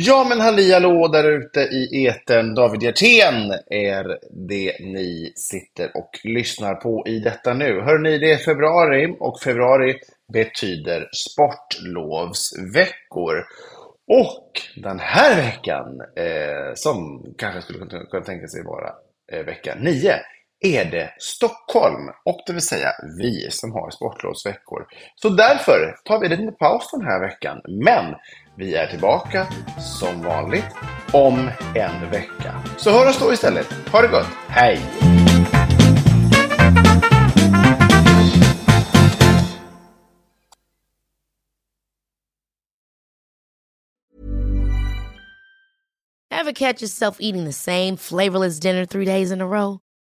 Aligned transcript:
Ja 0.00 0.26
men 0.28 0.40
halli 0.40 0.72
hallå 0.72 1.08
där 1.08 1.32
ute 1.32 1.60
i 1.60 2.04
eten. 2.04 2.54
David 2.54 2.82
Hjertén 2.82 3.52
är 3.66 4.18
det 4.48 4.76
ni 4.80 5.32
sitter 5.36 5.96
och 5.96 6.10
lyssnar 6.24 6.74
på 6.74 7.04
i 7.06 7.18
detta 7.18 7.54
nu. 7.54 7.80
Hör 7.80 7.98
ni, 7.98 8.18
det 8.18 8.32
är 8.32 8.36
februari 8.36 9.16
och 9.20 9.40
februari 9.40 10.00
betyder 10.32 11.08
sportlovsveckor. 11.12 13.44
Och 14.08 14.52
den 14.76 14.98
här 14.98 15.36
veckan, 15.36 16.00
eh, 16.16 16.74
som 16.74 17.24
kanske 17.38 17.62
skulle 17.62 17.78
kunna, 17.78 18.04
kunna 18.04 18.24
tänka 18.24 18.48
sig 18.48 18.64
vara 18.64 18.92
eh, 19.32 19.44
vecka 19.44 19.76
9, 19.80 20.14
är 20.60 20.84
det 20.84 21.10
Stockholm 21.18 22.10
och 22.24 22.40
det 22.46 22.52
vill 22.52 22.62
säga 22.62 22.88
vi 23.18 23.50
som 23.50 23.72
har 23.72 23.90
sportlovsveckor. 23.90 24.86
Så 25.14 25.28
därför 25.28 25.96
tar 26.04 26.20
vi 26.20 26.26
en 26.26 26.30
liten 26.30 26.56
paus 26.56 26.90
den 26.92 27.02
här 27.02 27.20
veckan. 27.20 27.60
Men 27.68 28.14
vi 28.56 28.74
är 28.74 28.86
tillbaka 28.86 29.46
som 29.98 30.22
vanligt 30.22 30.64
om 31.12 31.50
en 31.74 32.10
vecka. 32.10 32.62
Så 32.76 32.90
hör 32.90 33.08
oss 33.08 33.18
då 33.18 33.32
istället. 33.32 33.72
Ha 33.92 34.02
det 34.02 34.08
gott. 34.08 34.26
Hej! 34.48 34.80
Ever 46.30 46.52
catch 46.52 46.82
yourself 46.82 47.16
eating 47.20 47.44
the 47.44 47.52
same 47.52 47.96
flavorless 47.96 48.60
dinner 48.60 48.86
three 48.86 49.04
days 49.04 49.32
in 49.32 49.40
a 49.40 49.46
row? 49.46 49.80